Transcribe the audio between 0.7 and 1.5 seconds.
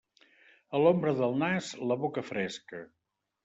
A l'ombra del